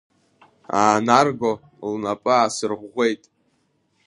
[0.79, 1.51] Аанарго
[1.91, 3.23] лнапы аасырӷәӷәеит.